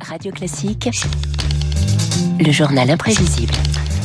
[0.00, 0.90] Radio Classique,
[2.38, 3.54] le journal imprévisible.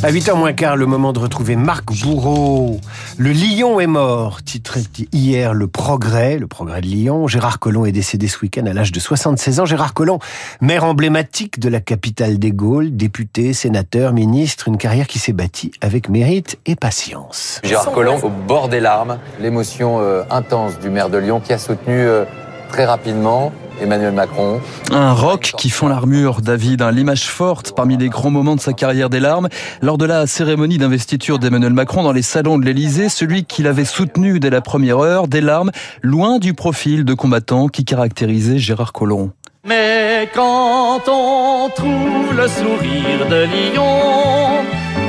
[0.02, 2.80] À 8h moins quart, le moment de retrouver Marc Bourreau.
[3.18, 4.82] Le lion est mort, titré
[5.12, 7.28] hier Le Progrès, le Progrès de Lyon.
[7.28, 9.66] Gérard Collomb est décédé ce week-end à l'âge de 76 ans.
[9.66, 10.20] Gérard Collomb,
[10.62, 15.72] maire emblématique de la capitale des Gaules, député, sénateur, ministre, une carrière qui s'est bâtie
[15.82, 17.60] avec mérite et patience.
[17.64, 21.58] Gérard Collomb au bord des larmes, l'émotion euh, intense du maire de Lyon qui a
[21.58, 22.24] soutenu euh,
[22.70, 23.52] très rapidement
[23.82, 24.62] Emmanuel Macron.
[24.92, 29.10] Un rock qui fond l'armure, David, l'image forte parmi les grands moments de sa carrière
[29.10, 29.48] des larmes.
[29.82, 33.86] Lors de la cérémonie d'investiture d'Emmanuel Macron dans les salons de l'Élysée, celui qu'il avait
[33.86, 38.94] soutenu dès la première heure, des larmes, loin du profil de combattant qui caractérisait Gérard
[38.94, 39.32] Collomb.
[39.66, 44.64] Mais quand on trouve le sourire de Lyon,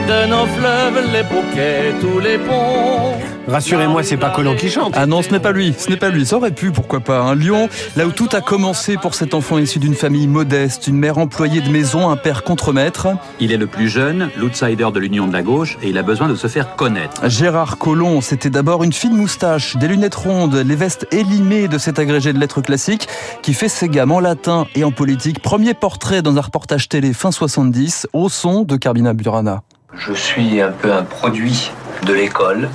[0.08, 3.14] de nos fleuves, les bouquets, tous les ponts,
[3.48, 4.94] Rassurez-moi, c'est pas Colomb qui chante.
[4.96, 6.26] Ah non, ce n'est pas lui, ce n'est pas lui.
[6.26, 7.20] Ça aurait pu, pourquoi pas.
[7.20, 10.96] Un Lyon, là où tout a commencé pour cet enfant issu d'une famille modeste, une
[10.96, 13.08] mère employée de maison, un père contremaître.
[13.40, 16.28] Il est le plus jeune, l'outsider de l'Union de la gauche, et il a besoin
[16.28, 17.28] de se faire connaître.
[17.28, 21.98] Gérard Collomb, c'était d'abord une fine moustache, des lunettes rondes, les vestes élimées de cet
[21.98, 23.08] agrégé de lettres classiques
[23.42, 25.40] qui fait ses gammes en latin et en politique.
[25.40, 29.62] Premier portrait dans un reportage télé fin 70 au son de Carbina Burana.
[29.94, 31.70] Je suis un peu un produit
[32.06, 32.68] de l'école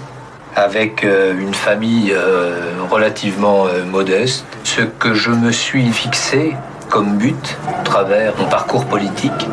[0.55, 4.45] avec euh, une famille euh, relativement euh, modeste.
[4.63, 6.55] Ce que je me suis fixé
[6.89, 9.47] comme but, à travers mon parcours politique,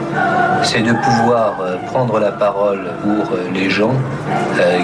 [0.62, 3.94] c'est de pouvoir prendre la parole pour les gens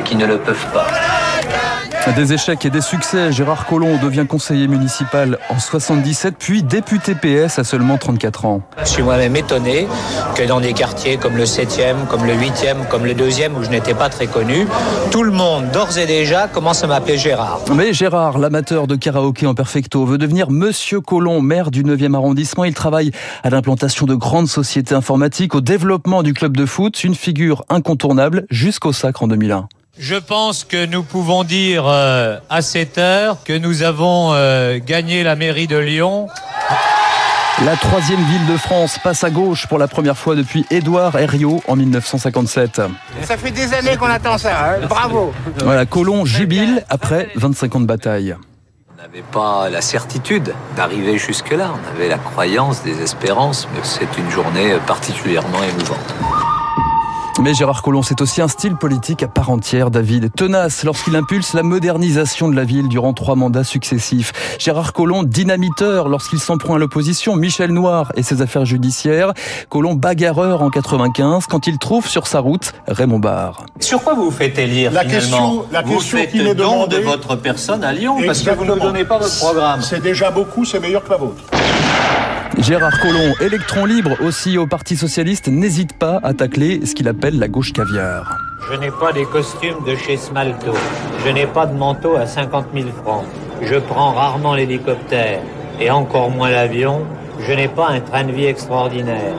[0.07, 0.87] qui ne le peuvent pas.
[2.17, 7.61] Des échecs et des succès, Gérard Collomb devient conseiller municipal en 77, puis député PS
[7.61, 8.63] à seulement 34 ans.
[8.81, 9.87] Je suis moi-même étonné
[10.35, 13.71] que dans des quartiers comme le 7e, comme le 8e, comme le 2e, où je
[13.71, 14.67] n'étais pas très connu,
[15.13, 17.61] tout le monde, d'ores et déjà, commence à m'appeler Gérard.
[17.77, 22.65] Mais Gérard, l'amateur de karaoké en perfecto, veut devenir Monsieur Collomb, maire du 9e arrondissement.
[22.65, 23.13] Il travaille
[23.45, 28.47] à l'implantation de grandes sociétés informatiques, au développement du club de foot, une figure incontournable
[28.51, 29.69] jusqu'au sacre en 2001.
[29.99, 35.25] Je pense que nous pouvons dire euh, à cette heure que nous avons euh, gagné
[35.25, 36.29] la mairie de Lyon.
[37.65, 41.61] La troisième ville de France passe à gauche pour la première fois depuis Édouard Herriot
[41.67, 42.81] en 1957.
[43.25, 44.87] Ça fait des années qu'on attend ça, hein.
[44.89, 45.33] bravo.
[45.65, 48.37] Voilà, Colomb jubile après 25 ans de bataille.
[48.95, 54.17] On n'avait pas la certitude d'arriver jusque-là, on avait la croyance, des espérances, mais c'est
[54.17, 56.15] une journée particulièrement émouvante.
[57.41, 60.33] Mais Gérard Collomb, c'est aussi un style politique à part entière, David.
[60.35, 64.33] Tenace lorsqu'il impulse la modernisation de la ville durant trois mandats successifs.
[64.59, 67.37] Gérard Collomb, dynamiteur lorsqu'il s'en prend à l'opposition.
[67.37, 69.33] Michel Noir et ses affaires judiciaires.
[69.69, 73.65] Collomb, bagarreur en 95 quand il trouve sur sa route Raymond Barre.
[73.79, 76.55] Sur quoi vous vous faites élire La finalement question- la Vous question faites qui don
[76.55, 79.81] demandée- de votre personne à Lyon parce que vous ne donnez pas votre programme.
[79.81, 81.43] C'est déjà beaucoup, c'est meilleur que la vôtre.
[82.59, 87.39] Gérard Collomb, électron libre aussi au Parti Socialiste, n'hésite pas à tacler ce qu'il appelle
[87.39, 88.37] la gauche caviar.
[88.69, 90.75] Je n'ai pas des costumes de chez Smalto.
[91.25, 93.25] Je n'ai pas de manteau à 50 000 francs.
[93.63, 95.41] Je prends rarement l'hélicoptère
[95.81, 97.07] et encore moins l'avion.
[97.41, 99.37] Je n'ai pas un train de vie extraordinaire.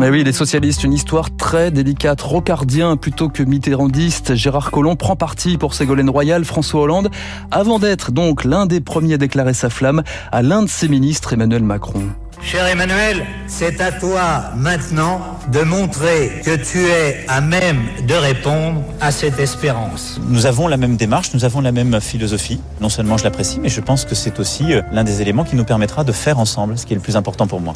[0.00, 4.36] Mais oui, les socialistes, une histoire très délicate, rocardien plutôt que mitterrandiste.
[4.36, 7.10] Gérard Collomb prend parti pour Ségolène Royal, François Hollande,
[7.50, 11.32] avant d'être donc l'un des premiers à déclarer sa flamme à l'un de ses ministres,
[11.32, 12.04] Emmanuel Macron.
[12.40, 15.20] Cher Emmanuel, c'est à toi maintenant
[15.50, 20.20] de montrer que tu es à même de répondre à cette espérance.
[20.28, 22.60] Nous avons la même démarche, nous avons la même philosophie.
[22.80, 25.56] Non seulement je l'apprécie, mais je pense que c'est aussi euh, l'un des éléments qui
[25.56, 27.74] nous permettra de faire ensemble ce qui est le plus important pour moi.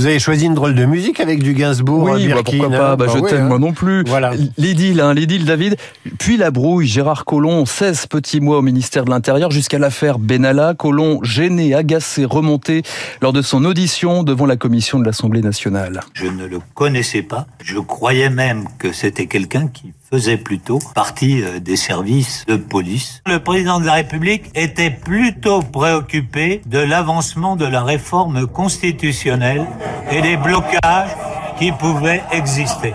[0.00, 2.92] Vous avez choisi une drôle de musique avec du Gainsbourg, Oui, bah, Birkin, pourquoi pas,
[2.92, 3.48] hein bah, je Bah ouais, t'aime hein.
[3.48, 4.02] moi non plus.
[4.06, 4.32] Voilà.
[4.56, 5.76] Les deals, hein, les deals David.
[6.18, 10.72] Puis la brouille, Gérard Collomb, 16 petits mois au ministère de l'Intérieur jusqu'à l'affaire Benalla.
[10.72, 12.80] Collomb, gêné, agacé, remonté
[13.20, 16.00] lors de son audition devant la commission de l'Assemblée nationale.
[16.14, 17.46] Je ne le connaissais pas.
[17.62, 23.22] Je croyais même que c'était quelqu'un qui faisait plutôt partie euh, des services de police.
[23.26, 29.66] Le président de la République était plutôt préoccupé de l'avancement de la réforme constitutionnelle
[30.10, 31.10] et des blocages
[31.58, 32.92] qui pouvaient exister.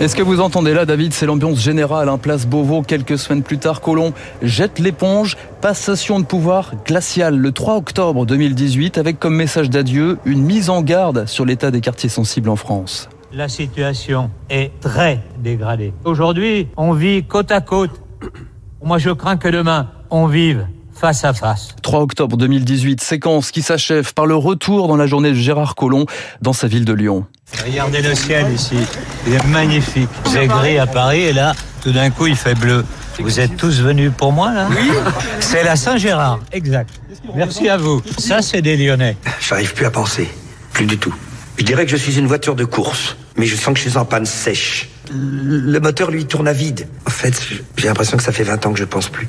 [0.00, 2.82] Est-ce que vous entendez là, David C'est l'ambiance générale, en place Beauvau.
[2.82, 4.12] Quelques semaines plus tard, Collomb
[4.42, 5.36] jette l'éponge.
[5.60, 10.82] Passation de pouvoir glaciale le 3 octobre 2018, avec comme message d'adieu une mise en
[10.82, 13.08] garde sur l'état des quartiers sensibles en France.
[13.34, 15.94] La situation est très dégradée.
[16.04, 18.02] Aujourd'hui, on vit côte à côte.
[18.82, 21.68] Moi, je crains que demain, on vive face à face.
[21.82, 26.04] 3 octobre 2018, séquence qui s'achève par le retour dans la journée de Gérard Collomb
[26.42, 27.24] dans sa ville de Lyon.
[27.64, 28.76] Regardez le ciel ici,
[29.26, 30.10] il est magnifique.
[30.26, 32.84] C'est gris à Paris et là, tout d'un coup, il fait bleu.
[33.18, 34.90] Vous êtes tous venus pour moi là Oui.
[35.40, 37.00] C'est la Saint-Gérard, exact.
[37.34, 38.02] Merci à vous.
[38.18, 39.16] Ça, c'est des Lyonnais.
[39.40, 40.28] J'arrive plus à penser.
[40.72, 41.14] Plus du tout.
[41.58, 43.98] Je dirais que je suis une voiture de course, mais je sens que je suis
[43.98, 44.88] en panne sèche.
[45.12, 46.86] Le moteur, lui, tourne à vide.
[47.08, 47.42] En fait,
[47.76, 49.28] j'ai l'impression que ça fait 20 ans que je pense plus.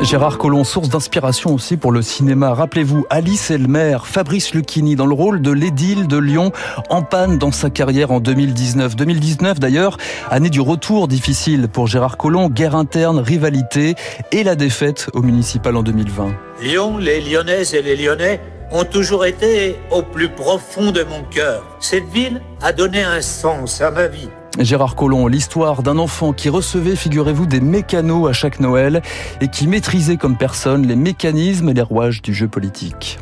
[0.00, 2.54] Gérard Collomb, source d'inspiration aussi pour le cinéma.
[2.54, 6.52] Rappelez-vous, Alice Elmer, Fabrice Lucchini dans le rôle de l'édile de Lyon,
[6.88, 8.96] en panne dans sa carrière en 2019.
[8.96, 9.98] 2019 d'ailleurs,
[10.30, 13.94] année du retour difficile pour Gérard Collomb, guerre interne, rivalité
[14.32, 16.34] et la défaite au municipal en 2020.
[16.62, 18.40] Lyon, les Lyonnaises et les Lyonnais
[18.72, 21.76] ont toujours été au plus profond de mon cœur.
[21.80, 24.28] Cette ville a donné un sens à ma vie.
[24.58, 29.02] Gérard Collomb, l'histoire d'un enfant qui recevait, figurez-vous, des mécanos à chaque Noël
[29.40, 33.18] et qui maîtrisait comme personne les mécanismes et les rouages du jeu politique.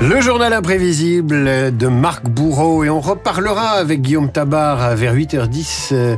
[0.00, 6.16] Le journal imprévisible de Marc Bourreau et on reparlera avec Guillaume Tabar vers 8h10 euh,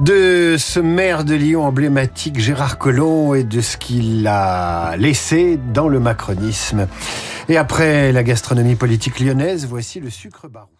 [0.00, 5.88] de ce maire de Lyon emblématique Gérard Collomb et de ce qu'il a laissé dans
[5.88, 6.86] le macronisme.
[7.50, 10.79] Et après la gastronomie politique lyonnaise, voici le sucre barou.